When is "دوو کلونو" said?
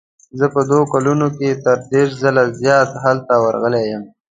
0.69-1.27